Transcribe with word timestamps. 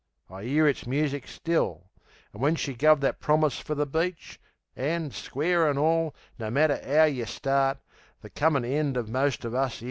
I 0.31 0.41
'ear 0.41 0.67
its 0.67 0.87
music 0.87 1.27
still, 1.27 1.83
As 2.33 2.39
when 2.41 2.55
she 2.55 2.73
guv 2.73 3.01
that 3.01 3.19
promise 3.19 3.59
fer 3.59 3.75
the 3.75 3.85
beach. 3.85 4.39
An', 4.75 5.11
square 5.11 5.69
an' 5.69 5.77
all, 5.77 6.15
no 6.39 6.49
matter 6.49 6.81
'ow 6.83 7.03
yeh 7.05 7.25
start, 7.25 7.77
The 8.23 8.31
commin 8.31 8.65
end 8.65 8.97
of 8.97 9.07
most 9.07 9.45
of 9.45 9.53
us 9.53 9.73
is 9.73 9.79
Tart. 9.79 9.79